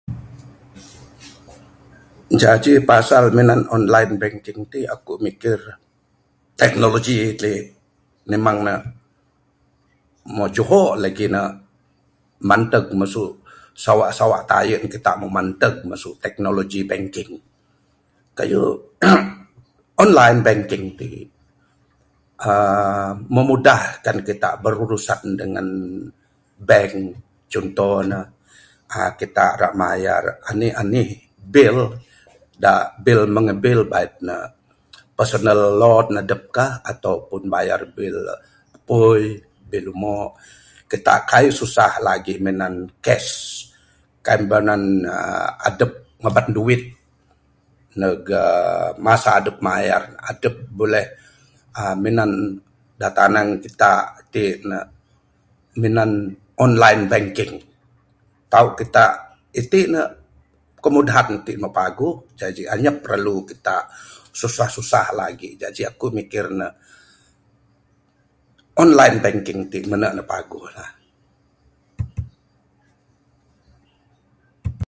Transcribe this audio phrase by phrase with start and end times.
[2.41, 5.59] Jaji pasal minan online banking ti aku mikir
[6.61, 7.53] teknologi ti
[8.31, 8.81] nimang nuh
[10.35, 11.49] mo juho lagi nuh
[12.49, 13.23] manteg masu
[13.83, 17.31] sawa sawa taye kita mo manteg masu teknologi banking.
[18.37, 18.69] Kayuh
[19.07, 19.23] emm
[20.03, 21.09] online banking ti
[22.49, 25.67] aaa memudahkan kita berurusan dengan
[26.67, 26.91] bank
[27.51, 28.25] cunto nuh
[28.95, 31.07] aaa kita rak mayar anih anih
[31.53, 31.79] bil
[32.63, 33.47] da bil mung
[33.93, 34.45] bait nuh
[35.17, 38.19] personal loan adup kah atopun bayar bil
[38.75, 39.25] apui
[39.69, 40.19] bil umo
[40.91, 42.73] kita kaii susah lagi minan
[43.05, 43.33] cash,
[44.25, 44.75] kan mina
[45.15, 45.91] aaa adup
[46.21, 46.83] ngaban duit
[47.99, 51.07] nug aaa masa adup mayar, adup buleh
[51.77, 52.31] aaa minan
[52.99, 53.91] da tanang kita
[54.29, 54.85] iti nuh
[55.81, 56.11] minan
[56.65, 57.53] online banking
[58.53, 59.05] tau kita
[59.59, 60.09] iti nuh
[60.83, 63.77] kemudahan iti mo paguh jaji anyap piralu kita
[64.35, 66.73] susah susah lagi, jaji aku mikir nuh
[68.81, 70.89] online banking ti munu nuh paguh lah.